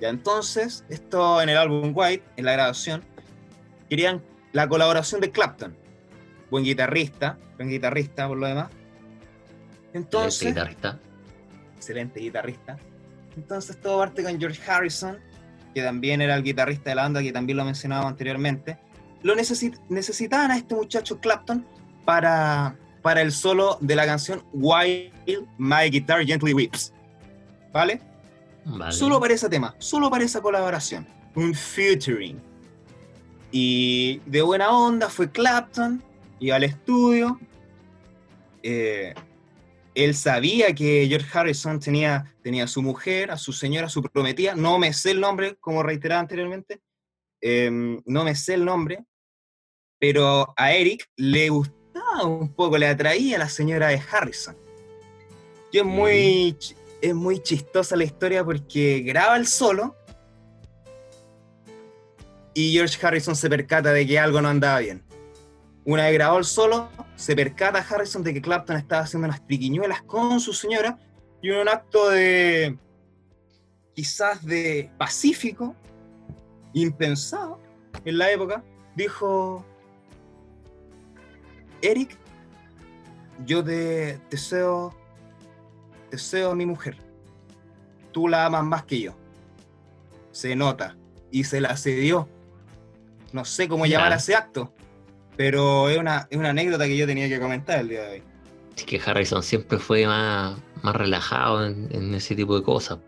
[0.00, 3.02] Ya entonces, esto en el álbum White, en la grabación,
[3.88, 4.22] querían
[4.54, 5.76] la colaboración de Clapton.
[6.48, 8.70] Buen guitarrista, buen guitarrista por lo demás.
[9.92, 11.00] Entonces, excelente guitarrista.
[11.76, 12.78] Excelente guitarrista.
[13.36, 15.18] Entonces todo parte con George Harrison,
[15.74, 18.78] que también era el guitarrista de la banda, que también lo mencionaba anteriormente.
[19.24, 21.66] Lo necesitaban a este muchacho Clapton
[22.04, 25.12] para, para el solo de la canción While
[25.58, 26.92] My Guitar Gently Weeps.
[27.72, 28.00] ¿Vale?
[28.66, 28.92] Vale.
[28.92, 31.08] Solo para ese tema, solo para esa colaboración.
[31.34, 32.53] Un featuring
[33.56, 36.02] y de buena onda fue Clapton,
[36.40, 37.38] iba al estudio.
[38.64, 39.14] Eh,
[39.94, 44.02] él sabía que George Harrison tenía, tenía a su mujer, a su señora, a su
[44.02, 44.56] prometida.
[44.56, 46.80] No me sé el nombre, como reiteraba anteriormente.
[47.40, 49.04] Em, no me sé el nombre.
[50.00, 54.56] Pero a Eric le gustaba un poco, le atraía a la señora de Harrison.
[55.70, 56.56] Y es muy,
[57.00, 59.94] es muy chistosa la historia porque graba el solo
[62.54, 65.02] y George Harrison se percata de que algo no andaba bien.
[65.84, 70.02] Una vez grabó el solo, se percata Harrison de que Clapton estaba haciendo unas triquiñuelas
[70.02, 70.98] con su señora
[71.42, 72.78] y en un acto de
[73.94, 75.74] quizás de pacífico,
[76.72, 77.60] impensado
[78.04, 78.64] en la época,
[78.96, 79.64] dijo,
[81.82, 82.16] Eric,
[83.44, 84.94] yo te deseo,
[86.10, 86.96] deseo a mi mujer.
[88.12, 89.14] Tú la amas más que yo.
[90.32, 90.96] Se nota.
[91.30, 92.28] Y se la cedió
[93.34, 94.72] no sé cómo llamar a ese acto,
[95.36, 98.22] pero es una, es una anécdota que yo tenía que comentar el día de hoy.
[98.76, 103.00] Es que Harrison siempre fue más, más relajado en, ese tipo de cosas.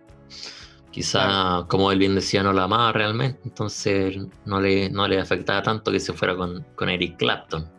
[0.90, 5.62] Quizá, como él bien decía, no la amaba realmente, entonces no le, no le afectaba
[5.62, 7.70] tanto que se fuera con, Eric Clapton.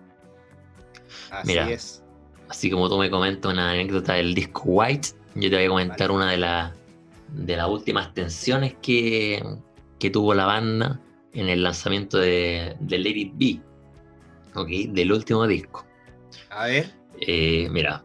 [1.32, 2.02] Así Mira, es.
[2.48, 6.12] Así como tú me comentas una anécdota del disco White, yo te voy a comentar
[6.12, 6.74] una de, la,
[7.28, 9.44] de las últimas tensiones que,
[10.00, 11.02] que tuvo la banda
[11.38, 15.86] en el lanzamiento de, de Let It Be, del último disco.
[16.50, 16.92] A ver.
[17.22, 18.04] Eh, mira,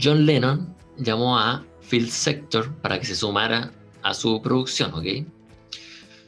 [0.00, 3.72] John Lennon llamó a Phil Sector para que se sumara
[4.02, 5.26] a su producción, ¿ok?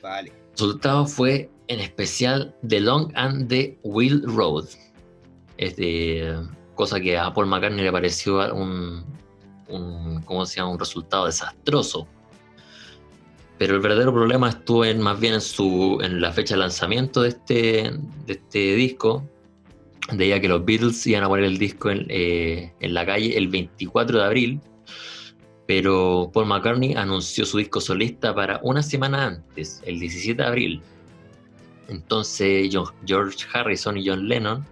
[0.02, 0.30] Vale.
[0.30, 4.66] El resultado fue en especial The Long and the Will Road.
[5.58, 6.34] Este,
[6.74, 9.04] cosa que a Paul McCartney le pareció un,
[9.68, 10.72] un, ¿cómo se llama?
[10.72, 12.08] un resultado desastroso
[13.60, 17.20] pero el verdadero problema estuvo en, más bien en, su, en la fecha de lanzamiento
[17.20, 17.92] de este,
[18.24, 19.22] de este disco.
[20.10, 23.48] Decía que los Beatles iban a poner el disco en, eh, en la calle el
[23.48, 24.60] 24 de abril,
[25.66, 30.82] pero Paul McCartney anunció su disco solista para una semana antes, el 17 de abril.
[31.88, 34.64] Entonces George Harrison y John Lennon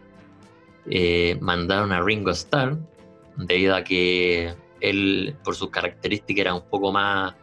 [0.88, 2.78] eh, mandaron a Ringo Starr,
[3.36, 7.34] debido a que él, por sus características, era un poco más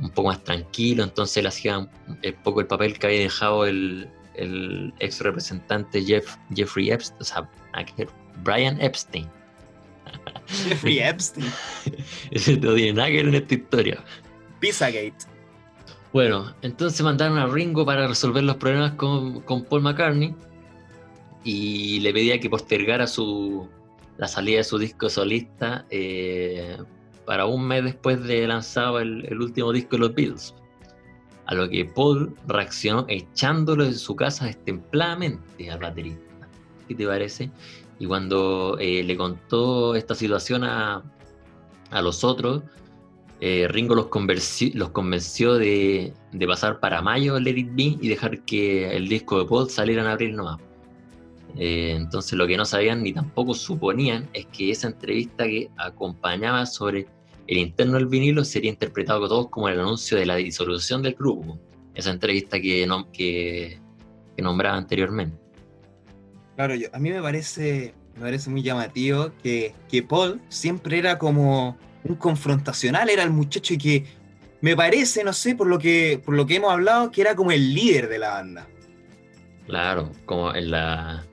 [0.00, 1.90] un poco más tranquilo, entonces él hacía un
[2.42, 4.08] poco el papel que había dejado el,
[4.98, 7.48] ex representante Jeff, Jeffrey Epstein, o sea,
[8.42, 9.28] Brian Epstein.
[10.68, 11.46] Jeffrey Epstein.
[12.30, 14.04] Ese no tiene nada que ver en esta historia.
[14.60, 15.26] Pizzagate.
[16.12, 20.34] Bueno, entonces mandaron a Ringo para resolver los problemas con, con Paul McCartney
[21.44, 23.68] y le pedía que postergara su,
[24.16, 26.78] la salida de su disco solista eh,
[27.26, 30.54] para un mes después de lanzado el, último disco de los Beatles.
[31.46, 36.48] A lo que Paul reaccionó echándolo de su casa destempladamente al baterista.
[36.88, 37.50] ¿Qué te parece?
[37.98, 41.02] Y cuando eh, le contó esta situación a,
[41.90, 42.62] a los otros,
[43.40, 48.96] eh, Ringo los, convenció de, de, pasar para mayo el Let It y dejar que
[48.96, 50.58] el disco de Paul saliera en abril nomás.
[51.56, 56.66] Eh, entonces lo que no sabían ni tampoco suponían es que esa entrevista que acompañaba
[56.66, 57.06] sobre
[57.46, 61.58] el interno del vinilo sería interpretado todos como el anuncio de la disolución del grupo.
[61.94, 63.78] Esa entrevista que, que,
[64.42, 65.36] nombraba anteriormente.
[66.56, 71.18] Claro, yo, a mí me parece, me parece muy llamativo que, que Paul siempre era
[71.18, 74.04] como un confrontacional, era el muchacho que
[74.60, 77.52] me parece, no sé, por lo que, por lo que hemos hablado, que era como
[77.52, 78.66] el líder de la banda.
[79.66, 81.24] Claro, como en la,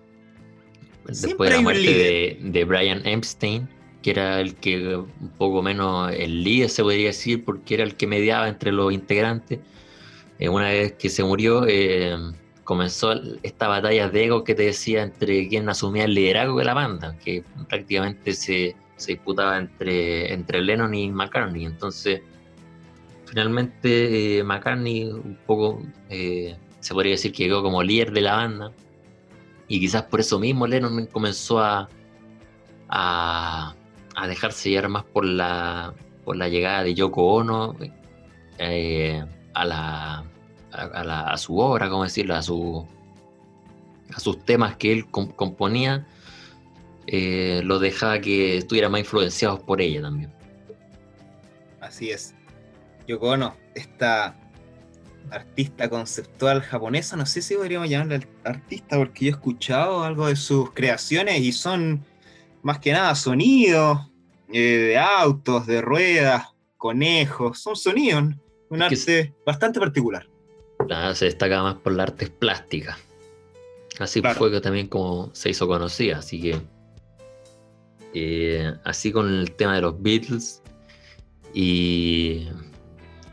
[1.19, 3.67] después de la muerte de, Brian Epstein,
[4.01, 7.95] que era el que un poco menos el líder se podría decir, porque era el
[7.95, 9.59] que mediaba entre los integrantes.
[10.39, 12.15] Eh, una vez que se murió, eh,
[12.63, 16.73] comenzó esta batalla de ego que te decía entre quién asumía el liderazgo de la
[16.73, 18.75] banda, que prácticamente se,
[19.07, 21.65] disputaba entre, entre Lennon y McCartney.
[21.65, 22.21] Entonces,
[23.25, 28.71] finalmente eh, McCartney un poco se podría decir que quedó como líder de la banda
[29.71, 31.87] y quizás por eso mismo Lennon comenzó a,
[32.89, 33.73] a,
[34.27, 35.93] dejarse llevar más por la,
[36.25, 37.77] por la llegada de Yoko Ono
[38.57, 40.25] eh, a, la,
[40.73, 42.85] a, su obra, como decirlo, a, su,
[44.13, 46.05] a sus temas que él componía,
[47.07, 50.33] eh, lo dejaba que estuvieran más influenciados por ella también.
[51.79, 52.35] Así es.
[53.07, 54.37] Yoko Ono, esta
[55.29, 60.35] artista conceptual japonesa, no sé si podríamos llamarle artista porque yo he escuchado algo de
[60.35, 62.03] sus creaciones y son
[62.63, 63.99] más que nada sonidos
[64.51, 68.35] eh, de autos, de ruedas, conejos, son sonidos,
[68.69, 70.27] un arte bastante particular.
[71.13, 72.97] se destaca más por las artes plásticas.
[73.99, 76.61] Así fue que también como se hizo conocida, así que
[78.13, 80.61] eh, así con el tema de los Beatles
[81.53, 82.47] y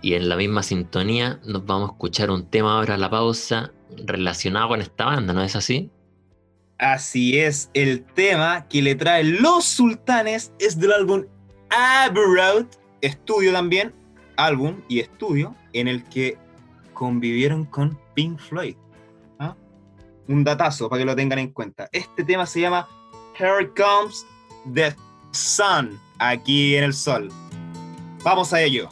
[0.03, 3.73] y en la misma sintonía nos vamos a escuchar un tema ahora a la pausa
[4.05, 5.91] relacionado con esta banda, ¿no es así?
[6.79, 11.25] Así es, el tema que le trae Los Sultanes es del álbum
[11.71, 12.67] Abbey Road,
[13.01, 13.93] estudio también,
[14.37, 16.39] álbum y estudio en el que
[16.95, 18.77] convivieron con Pink Floyd.
[19.41, 19.57] ¿ah?
[20.29, 21.89] Un datazo para que lo tengan en cuenta.
[21.91, 22.89] Este tema se llama
[23.37, 24.25] Here Comes
[24.73, 24.95] the
[25.33, 27.29] Sun, aquí en el sol.
[28.23, 28.89] Vamos a ello.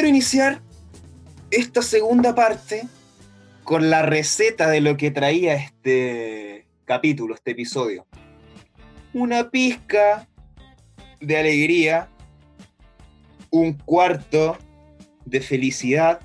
[0.00, 0.62] Quiero iniciar
[1.50, 2.88] esta segunda parte,
[3.64, 8.06] con la receta de lo que traía este capítulo, este episodio.
[9.12, 10.26] Una pizca
[11.20, 12.08] de alegría,
[13.50, 14.56] un cuarto
[15.26, 16.20] de felicidad,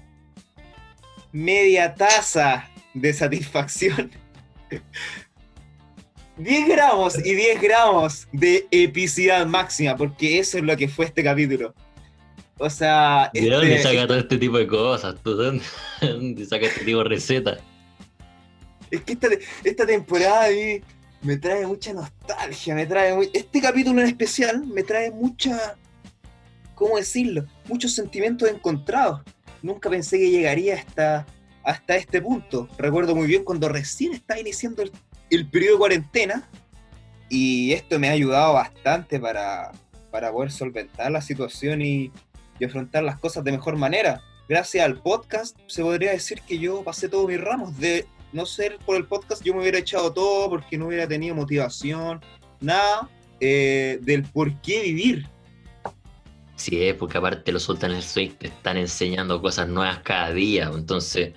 [1.34, 4.10] media taza de satisfacción,
[6.38, 11.26] 10 gramos y 10 gramos de epicidad máxima, porque eso es lo que fue este
[11.26, 11.76] capítulo.
[12.58, 13.30] O sea.
[13.34, 15.16] ¿De dónde este, saca todo este tipo de cosas?
[15.22, 15.36] ¿Tú
[16.02, 17.58] dónde, saca este tipo de receta?
[18.92, 19.28] Es que esta,
[19.64, 20.48] esta temporada
[21.22, 25.76] me trae mucha nostalgia, me trae este capítulo en especial me trae mucha,
[26.76, 27.46] ¿cómo decirlo?
[27.68, 29.22] Muchos sentimientos encontrados.
[29.62, 31.26] Nunca pensé que llegaría hasta,
[31.64, 32.70] hasta este punto.
[32.78, 34.92] Recuerdo muy bien cuando recién estaba iniciando el,
[35.32, 36.48] el periodo de cuarentena
[37.28, 39.72] y esto me ha ayudado bastante para,
[40.12, 42.12] para poder solventar la situación y,
[42.60, 44.22] y afrontar las cosas de mejor manera.
[44.48, 47.78] Gracias al podcast se podría decir que yo pasé todos mis ramos.
[47.80, 51.34] De no ser por el podcast yo me hubiera echado todo porque no hubiera tenido
[51.36, 52.22] motivación,
[52.60, 55.28] nada eh, del por qué vivir.
[56.56, 61.34] Sí, es porque aparte los el Swing te están enseñando cosas nuevas cada día, entonces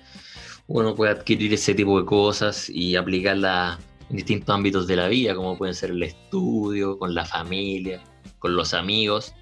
[0.67, 3.79] uno puede adquirir ese tipo de cosas y aplicarlas
[4.09, 8.01] en distintos ámbitos de la vida, como pueden ser el estudio, con la familia,
[8.39, 9.33] con los amigos,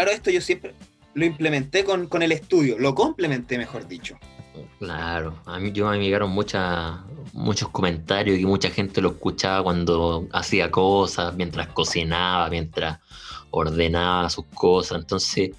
[0.00, 0.74] Claro, esto yo siempre
[1.12, 4.16] lo implementé con, el estudio, lo complementé, mejor dicho.
[4.78, 10.70] Claro, a mí yo me llegaron muchos comentarios y mucha gente lo escuchaba cuando hacía
[10.70, 12.98] cosas, mientras cocinaba, mientras
[13.50, 15.02] ordenaba sus cosas.
[15.02, 15.50] Entonces,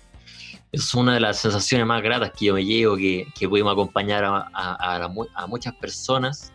[0.72, 4.24] es una de las sensaciones más gratas que yo me llevo, que, que pudimos acompañar
[4.26, 5.08] a,
[5.48, 6.52] muchas personas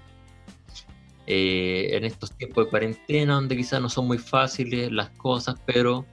[1.29, 6.05] eh, en estos tiempos de cuarentena, donde quizás no son muy fáciles las cosas, pero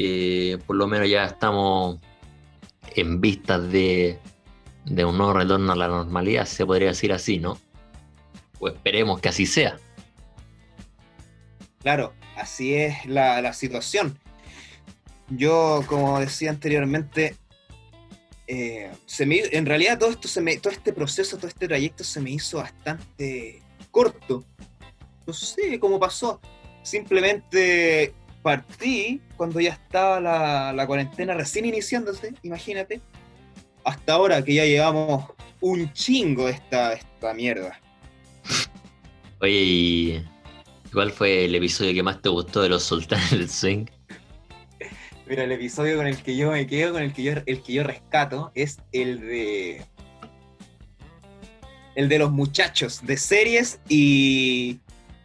[0.00, 1.98] eh, por lo menos ya estamos
[2.94, 4.16] en vistas de,
[4.86, 7.58] un nuevo retorno a la normalidad, se podría decir así, ¿no?
[8.60, 9.76] Pues esperemos que así sea.
[11.80, 14.16] Claro, así es la, situación.
[15.30, 17.34] Yo, como decía anteriormente,
[18.46, 22.30] eh, en realidad todo esto se me, todo este proceso, todo este trayecto se me
[22.30, 24.44] hizo bastante corto.
[25.26, 26.40] No sé cómo pasó.
[26.84, 28.14] Simplemente
[28.48, 30.20] partí cuando ya estaba
[30.72, 33.02] la, cuarentena recién iniciándose, imagínate,
[33.84, 35.26] hasta ahora que ya llevamos
[35.60, 37.78] un chingo de esta, esta mierda.
[39.42, 40.24] Oye, ¿y
[40.90, 43.84] cuál fue el episodio que más te gustó de los sultanes del swing?
[45.26, 47.72] Mira, el episodio con el que yo me quedo, con el que yo, el que
[47.74, 49.84] yo rescato, es el de.
[51.96, 54.78] El de los muchachos de series y.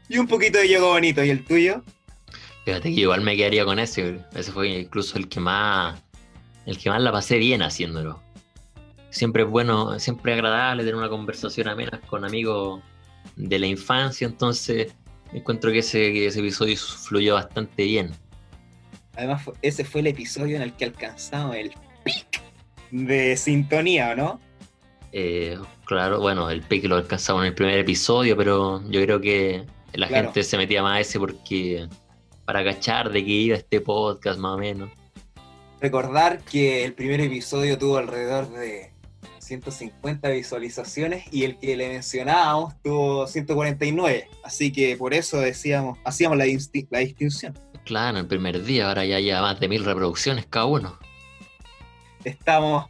[0.10, 1.24] Y un poquito de Yogo Bonito.
[1.24, 1.84] ¿Y el tuyo?
[2.66, 4.20] Fíjate que igual me quedaría con ese.
[4.34, 6.02] Ese fue incluso el que más.
[6.66, 8.22] El que más la pasé bien haciéndolo.
[9.10, 12.82] Siempre es bueno, siempre es agradable tener una conversación amena con amigos
[13.36, 14.26] de la infancia.
[14.26, 14.94] Entonces,
[15.34, 18.12] encuentro que ese, ese episodio fluyó bastante bien.
[19.16, 21.72] Además, ese fue el episodio en el que alcanzamos el
[22.04, 22.42] pic
[22.92, 24.40] de sintonía, ¿no?
[25.12, 29.64] Eh, claro, bueno, el pic lo alcanzamos en el primer episodio, pero yo creo que
[29.94, 31.88] la gente se metía más a ese porque
[32.46, 34.90] para cachar de qué iba este podcast más o menos.
[35.80, 38.92] Recordar que el primer episodio tuvo alrededor de
[39.40, 44.28] 150 visualizaciones y el que le mencionábamos tuvo 149.
[44.44, 46.46] Así que por eso decíamos, hacíamos la,
[46.90, 47.54] la distinción.
[47.86, 50.98] Claro, el primer día, ahora ya lleva más de mil reproducciones cada uno.
[52.24, 52.86] Estamos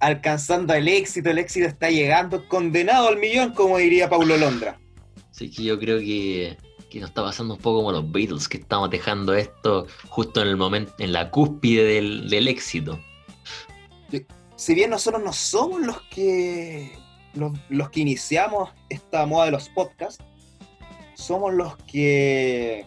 [0.00, 4.78] alcanzando el éxito, el éxito está llegando, condenado al millón, como diría Paulo Londra.
[5.30, 6.58] Así que yo creo que
[6.90, 10.48] que nos está pasando un poco como los Beatles, que estamos dejando esto justo en
[10.48, 12.98] el momento, en la cúspide del, éxito.
[14.56, 16.98] Si bien nosotros no somos los que
[17.34, 20.24] los, que iniciamos esta moda de los podcasts,
[21.14, 22.84] somos los que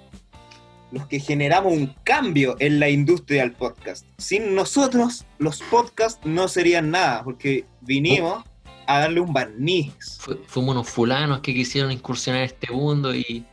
[0.91, 4.05] los que generamos un cambio en la industria del podcast.
[4.17, 8.43] Sin nosotros, los podcasts no serían nada, porque vinimos
[8.87, 10.19] a darle un barniz.
[10.47, 13.45] fuimos unos fulanos que quisieron incursionar en este mundo y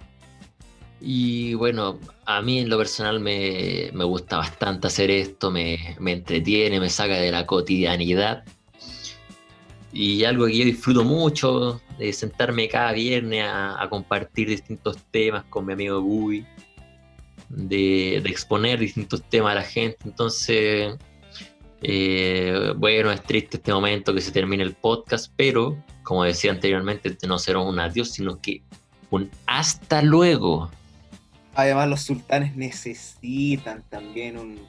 [1.01, 6.91] y bueno, a mí en lo personal me, gusta bastante hacer esto, me, entretiene, me
[6.91, 8.45] saca de la cotidianidad.
[9.93, 15.67] Y algo que yo disfruto mucho, de sentarme cada viernes a, compartir distintos temas con
[15.67, 16.45] mi amigo Guy,
[17.49, 19.99] de, exponer distintos temas a la gente.
[20.05, 20.97] Entonces,
[21.81, 27.17] eh, bueno, es triste este momento que se termine el podcast, pero como decía anteriormente,
[27.27, 28.63] no será un adiós, sino que
[29.11, 30.71] un hasta luego.
[31.59, 34.61] Además, los sultanes necesitan también un,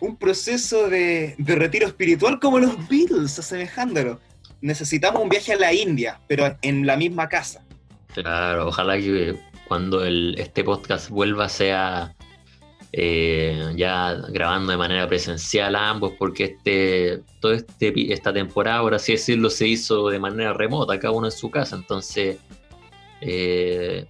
[0.00, 4.18] un proceso de, de retiro espiritual como los Beatles, asemejándolo.
[4.62, 7.62] Necesitamos un viaje a la India, pero en la misma casa.
[8.14, 12.14] Claro, ojalá que cuando este podcast vuelva sea
[12.92, 18.94] eh, ya grabando de manera presencial a ambos, porque este, toda este, esta temporada, por
[18.94, 22.38] así decirlo, se hizo de manera remota, cada uno en su casa, entonces
[23.20, 24.06] eh,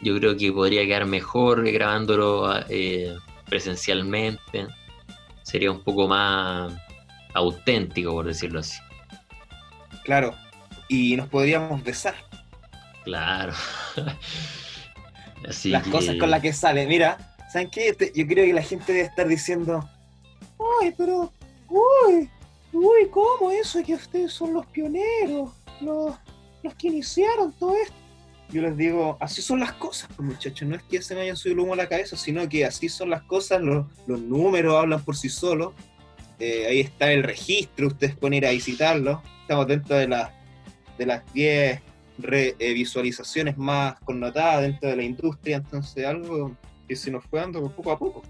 [0.00, 4.66] yo creo que podría quedar mejor grabándolo eh, presencialmente,
[5.42, 6.72] sería un poco más
[7.34, 8.78] auténtico, por decirlo así.
[10.04, 10.34] Claro,
[10.88, 12.14] y nos podríamos besar.
[13.04, 13.52] Claro.
[15.64, 16.86] las cosas con las que sale.
[16.86, 17.94] Mira, ¿saben qué?
[18.14, 19.88] Yo creo que la gente debe estar diciendo,
[20.58, 21.32] uy, pero,
[21.68, 22.30] uy,
[22.72, 23.82] uy, ¿cómo eso?
[23.84, 26.14] Que ustedes son los pioneros, los,
[26.62, 28.07] los que iniciaron todo esto.
[28.50, 31.36] Yo les digo, así son las cosas, pues muchachos, no es que se me hayan
[31.36, 35.04] subido el humo a la cabeza, sino que así son las cosas, los, números hablan
[35.04, 35.74] por sí solos,
[36.38, 40.32] eh, ahí está el registro, ustedes pueden ir a visitarlo, estamos dentro de, la,
[40.96, 41.82] de las 10
[42.32, 46.56] eh, visualizaciones más connotadas dentro de la industria, entonces algo
[46.88, 48.22] que se nos fue dando poco a poco.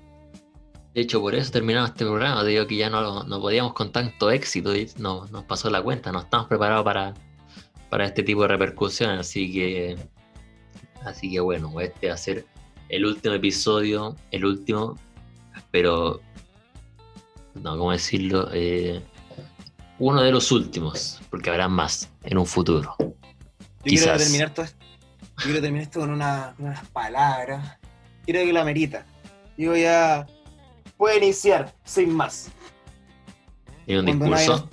[0.94, 4.32] De hecho, por eso terminamos este programa, digo que ya no, no podíamos con tanto
[4.32, 7.14] éxito y no, nos pasó la cuenta, no estamos preparados para,
[7.88, 9.96] para este tipo de repercusiones, así que
[11.04, 12.46] así que bueno, este va a ser
[12.88, 14.96] el último episodio, el último,
[15.70, 16.20] pero
[17.54, 18.48] no, ¿cómo decirlo?
[18.52, 19.02] Eh,
[19.98, 22.94] uno de los últimos, porque habrá más en un futuro.
[22.98, 23.14] Yo
[23.84, 24.84] quiero terminar todo esto,
[25.36, 26.54] quiero terminar esto con unas
[26.92, 27.78] palabras.
[28.24, 29.06] Quiero que la merita.
[29.56, 30.26] Digo ya.
[30.98, 32.50] Puede iniciar, sin más.
[33.86, 34.68] ¿Y un discurso?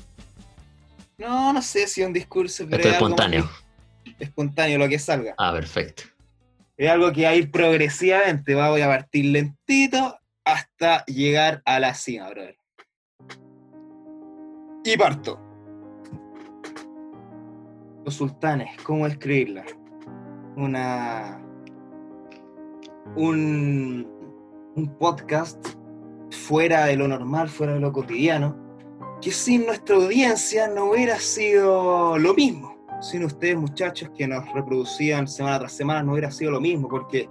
[1.17, 2.77] No, no sé si es un discurso, pero.
[2.77, 3.49] Esto es espontáneo.
[4.19, 5.33] Espontáneo, lo que salga.
[5.37, 6.03] Ah, perfecto.
[6.77, 8.53] Es algo que va a ir progresivamente.
[8.53, 12.57] Voy a partir lentito hasta llegar a la cima, brother.
[14.83, 15.41] Y parto.
[18.03, 19.65] Los sultanes, ¿cómo escribirla?
[20.55, 21.41] Una.
[23.15, 24.07] Un,
[24.75, 25.75] un podcast
[26.29, 28.64] fuera de lo normal, fuera de lo cotidiano,
[29.21, 32.75] que sin nuestra audiencia no hubiera sido lo mismo.
[33.01, 37.27] Sin ustedes, muchachos, que nos reproducían semana tras semana, no hubiera sido lo mismo, porque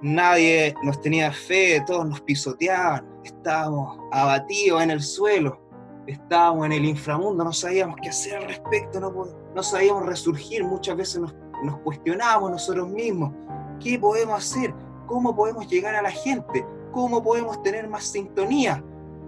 [0.00, 5.60] nadie nos tenía fe, todos nos pisoteaban, estábamos abatidos en el suelo,
[6.06, 11.20] estábamos en el inframundo, no sabíamos qué hacer al respecto, no, sabíamos resurgir, muchas veces
[11.20, 11.34] nos,
[11.64, 13.32] nos cuestionábamos nosotros mismos,
[13.80, 14.74] ¿qué podemos hacer?
[15.06, 16.64] ¿Cómo podemos llegar a la gente?
[16.92, 18.82] ¿Cómo podemos tener más sintonía?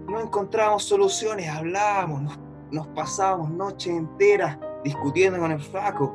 [0.07, 2.37] No encontrábamos soluciones, hablábamos,
[2.71, 6.13] nos, pasábamos noches enteras discutiendo con el flaco,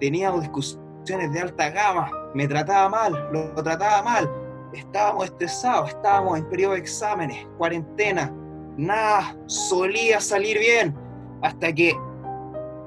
[0.00, 4.30] teníamos discusiones de alta gama, me trataba mal, lo trataba mal,
[4.72, 8.32] estábamos estresados, estábamos en periodo de exámenes, cuarentena,
[8.76, 10.94] nada solía salir bien
[11.42, 11.96] hasta que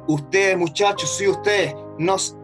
[0.07, 2.35] ustedes muchachos, sí ustedes, nos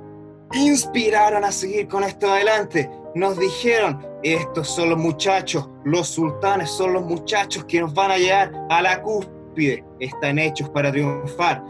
[0.53, 2.89] inspiraron a seguir con esto adelante.
[3.16, 8.18] Nos dijeron, estos son los muchachos, los sultanes son los muchachos que nos van a
[8.18, 9.84] llevar a la cúspide.
[9.99, 11.63] Están hechos para triunfar.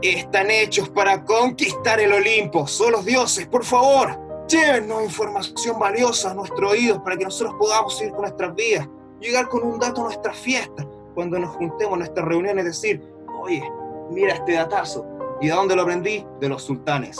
[0.00, 2.66] Están hechos para conquistar el Olimpo.
[2.66, 4.18] Son los dioses, por favor.
[4.48, 8.88] Llévennos información valiosa a nuestros oídos para que nosotros podamos seguir con nuestras vidas.
[9.20, 13.02] Llegar con un dato a nuestras fiestas cuando nos juntemos en nuestras reuniones, decir,
[13.42, 13.62] oye,
[14.10, 15.06] mira este datazo.
[15.40, 16.24] ¿Y de dónde lo aprendí?
[16.40, 17.18] De los sultanes.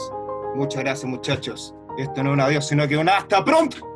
[0.55, 1.75] Muchas gracias, muchachos.
[1.99, 3.90] Esto no es un adiós, sino que un hasta pronto.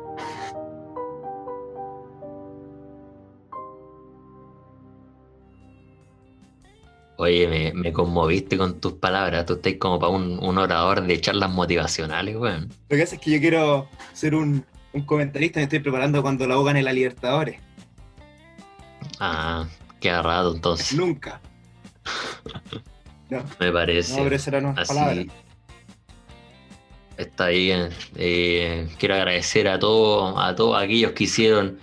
[7.17, 9.45] Oye, me, conmoviste con tus palabras.
[9.45, 12.69] Tú estás como para un, orador de charlas motivacionales, weón.
[12.89, 15.59] Lo que pasa es que yo quiero ser un, un comentarista.
[15.59, 17.61] Me estoy preparando cuando la ahogan en la Libertadores.
[19.19, 19.65] Ah,
[19.99, 20.97] qué agarrado entonces.
[20.97, 21.39] Nunca.
[23.59, 24.21] Me parece.
[24.61, 25.29] No, así.
[27.17, 27.89] Está bien.
[28.15, 31.79] Eh, quiero agradecer a todos, a todos aquellos que hicieron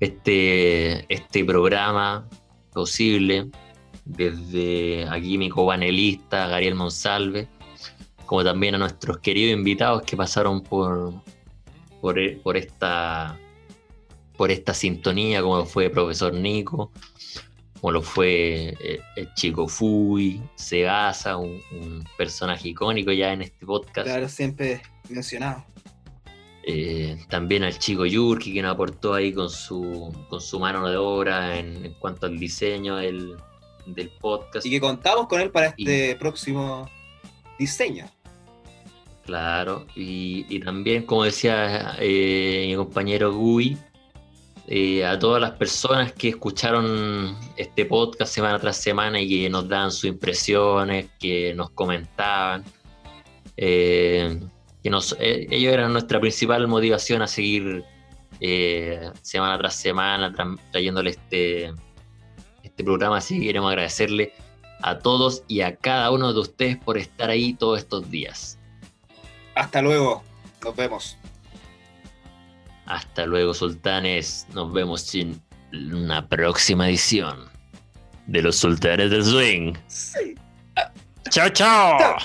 [0.00, 2.26] este, este programa
[2.72, 3.50] posible.
[4.04, 7.48] Desde aquí mi copanelista, Gabriel Monsalve,
[8.26, 11.14] como también a nuestros queridos invitados que pasaron por,
[12.00, 13.38] por, por esta
[14.36, 16.90] por esta sintonía, como fue el profesor Nico,
[17.80, 23.64] como lo fue eh, el, chico Fui, Segasa, un, un, personaje icónico ya en este
[23.64, 24.08] podcast.
[24.08, 25.64] Claro, siempre mencionado.
[26.66, 30.96] Eh, también al chico Yurki, que nos aportó ahí con su, con su mano de
[30.96, 33.36] obra en, cuanto al diseño del,
[34.20, 34.66] podcast.
[34.66, 36.88] Y que contamos con él para este próximo
[37.58, 38.06] diseño.
[39.24, 43.78] Claro, y, también, como decía eh, mi compañero Gui,
[44.66, 49.66] eh, a todas las personas que escucharon este podcast semana tras semana y que nos
[49.66, 52.64] dan sus impresiones, que nos comentaban.
[53.56, 54.40] Eh,
[54.82, 57.82] que nos, ellos eran nuestra principal motivación a seguir
[59.22, 60.34] semana tras semana
[60.70, 61.72] trayéndole este,
[62.74, 63.18] este programa.
[63.18, 64.32] Así que queremos agradecerle
[64.82, 68.58] a todos y a cada uno de ustedes por estar ahí todos estos días.
[69.54, 70.24] Hasta luego,
[70.64, 71.16] nos vemos.
[72.86, 74.46] Hasta luego, sultanes.
[74.52, 75.40] Nos vemos en
[75.72, 77.48] una próxima edición
[78.26, 79.74] de los sultanes del swing.
[79.86, 80.34] Sí.
[81.30, 81.48] chao.
[81.50, 82.16] chao.